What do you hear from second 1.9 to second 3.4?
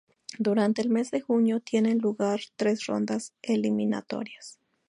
lugar tres rondas